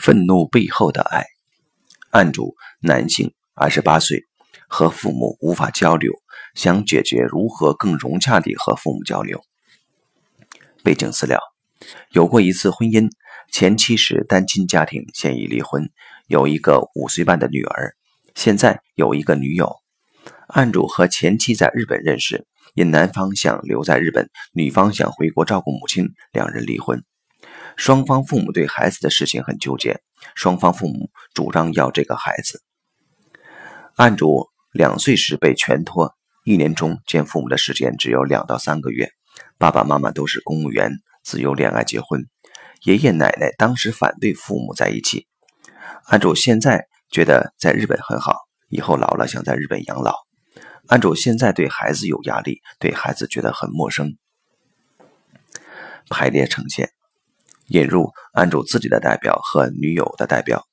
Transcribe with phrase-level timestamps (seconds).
[0.00, 1.26] 愤怒背后的爱。
[2.10, 4.24] 案主男性，二十八岁，
[4.66, 6.10] 和父母无法交流，
[6.54, 9.44] 想解决如何更融洽地和父母交流。
[10.82, 11.38] 背景资料：
[12.12, 13.10] 有过一次婚姻，
[13.52, 15.90] 前妻是单亲家庭，现已离婚，
[16.28, 17.94] 有一个五岁半的女儿，
[18.34, 19.76] 现在有一个女友。
[20.46, 27.04] 案主和前妻在日本认识，因男方想留在日本，女方想回国照顾母亲，两人离婚。
[27.80, 30.02] 双方父母对孩子的事情很纠结，
[30.34, 32.62] 双方父母主张要这个孩子。
[33.96, 39.08] 案主两岁时被全托，一年中见父母的时间只有两到三个月。
[39.56, 40.92] 爸爸妈妈都是公务员，
[41.24, 42.26] 自由恋爱结婚。
[42.82, 45.26] 爷爷奶奶当时反对父母在一起。
[46.04, 48.36] 案主现在觉得在日本很好，
[48.68, 50.16] 以后老了想在日本养老。
[50.88, 54.18] 案主现在对孩子有压力，对孩子觉得很陌生。
[56.10, 56.90] 排列呈现。
[57.70, 60.64] 引入案主自己的代表和女友的代表，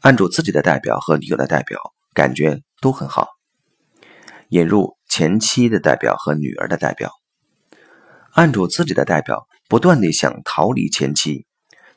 [0.00, 1.80] 案主自己的代表和女友的代表
[2.12, 3.28] 感觉都很好。
[4.50, 7.10] 引入前妻的代表和女儿的代表，
[8.32, 11.46] 案主自己的代表不断地想逃离前妻，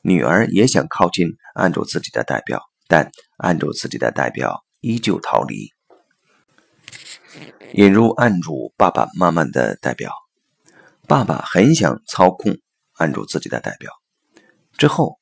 [0.02, 5.68] 女儿也想靠近案主自己的代表，但案主自己的代表依旧逃离。
[7.74, 10.14] 引入案主爸爸妈妈的代表，
[11.10, 12.56] 爸爸很想操控。
[12.98, 13.92] 按住自己的代表
[14.78, 15.20] 之后，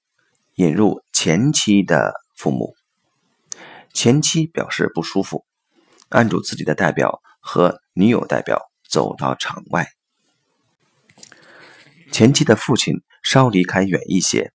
[0.55, 2.75] 引入前妻的父母。
[3.93, 5.45] 前妻表示不舒服，
[6.09, 9.87] 按住自己的代表和女友代表走到场外。
[12.11, 14.51] 前妻的父亲稍离开远一些，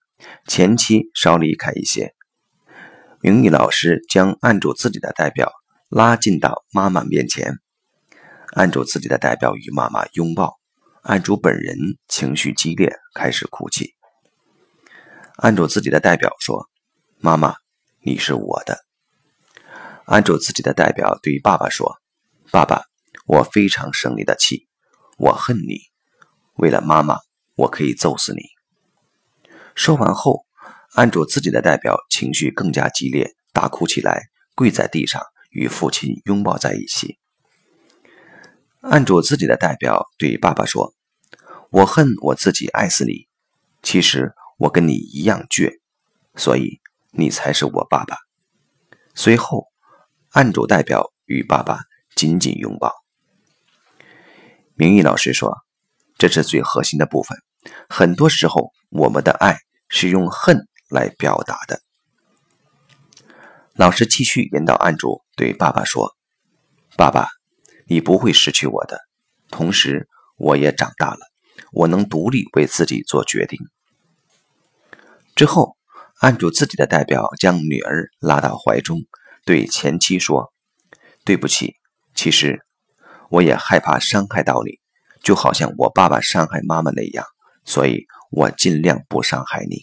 [0.47, 2.15] 前妻稍离开一些。
[3.23, 5.51] 明义老师将按住自己的代表
[5.89, 7.55] 拉近到妈妈面前，
[8.53, 10.60] 按住自己的代表与妈妈拥抱。
[11.03, 11.77] 案主本人
[12.09, 13.95] 情绪激烈，开始哭泣。
[15.37, 16.69] 案主自己的代表说
[17.21, 17.55] ：“妈妈，
[18.03, 18.85] 你是我的。”
[20.05, 21.97] 案主自己的代表对爸爸说
[22.53, 22.83] ：“爸爸，
[23.25, 24.69] 我非常生你的气，
[25.17, 25.79] 我恨你。
[26.57, 27.17] 为了妈妈，
[27.55, 28.43] 我可以揍死你。”
[29.75, 30.45] 说完后，
[30.93, 37.20] 案主自己的代表情绪更加激烈，大哭起来，跪在地上与父亲拥抱在一起。
[38.81, 40.95] 案主自己的代表对爸爸说
[41.71, 43.29] ：“我恨我自己爱死你，
[43.83, 45.81] 其实我跟你一样倔，
[46.35, 46.81] 所以
[47.11, 48.17] 你才是我爸爸。”
[49.15, 49.67] 随后，
[50.31, 51.81] 案主代表与爸爸
[52.15, 52.95] 紧紧拥抱。
[54.75, 55.59] 明义老师说
[56.17, 57.37] ：“这是最核心的部分。
[57.91, 59.59] 很多时候，我们的爱
[59.89, 61.83] 是用恨来表达的。”
[63.77, 66.17] 老师继续引导案主对爸爸说
[66.97, 67.29] ：“爸爸。”
[67.91, 69.01] 你不会失去我的，
[69.49, 71.19] 同时我也长大了，
[71.73, 73.59] 我能独立为自己做决定。
[75.35, 75.77] 之后，
[76.21, 79.01] 案主自己的代表将女儿拉到怀中，
[79.45, 80.53] 对前妻说
[81.27, 81.75] ：“对不起，
[82.15, 82.61] 其实
[83.29, 84.79] 我也害怕伤害到你，
[85.21, 87.27] 就好像我爸爸伤害妈妈那样，
[87.65, 89.81] 所以我尽量不伤害你。”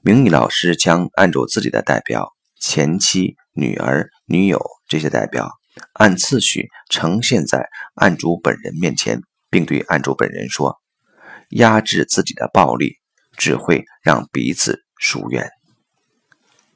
[0.00, 4.58] 明义老师将案主自己的代表、前妻、女儿、女友
[4.88, 5.50] 这些代表。
[5.92, 9.20] 按次序呈现在案主本人面前，
[9.50, 10.78] 并对案主本人说
[11.50, 12.96] ：“压制自己的暴力
[13.36, 15.50] 只会让彼此疏远。”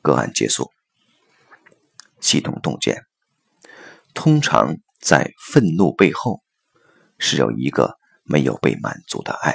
[0.02, 0.70] 个案结束。
[2.20, 3.02] 系统洞见：
[4.14, 6.42] 通常在愤怒背后，
[7.18, 9.54] 是有一个没有被满足的爱。